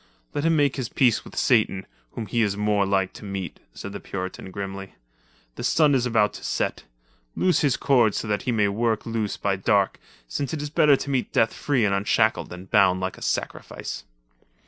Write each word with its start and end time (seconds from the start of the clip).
"Let 0.33 0.45
him 0.45 0.55
make 0.55 0.77
his 0.77 0.89
peace 0.89 1.23
with 1.23 1.35
Satan, 1.35 1.85
whom 2.13 2.25
he 2.25 2.41
is 2.41 2.57
more 2.57 2.87
like 2.87 3.13
to 3.13 3.23
meet," 3.23 3.59
said 3.75 3.91
the 3.93 3.99
Puritan 3.99 4.49
grimly. 4.49 4.95
"The 5.57 5.63
sun 5.63 5.93
is 5.93 6.07
about 6.07 6.33
to 6.33 6.43
set. 6.43 6.85
Loose 7.35 7.59
his 7.59 7.77
cords 7.77 8.17
so 8.17 8.27
that 8.27 8.41
he 8.41 8.51
may 8.51 8.67
work 8.67 9.05
loose 9.05 9.37
by 9.37 9.57
dark, 9.57 9.99
since 10.27 10.55
it 10.55 10.61
is 10.63 10.71
better 10.71 10.95
to 10.95 11.09
meet 11.11 11.31
death 11.31 11.53
free 11.53 11.85
and 11.85 11.93
unshackled 11.93 12.49
than 12.49 12.65
bound 12.65 12.99
like 12.99 13.15
a 13.19 13.21
sacrifice." 13.21 14.03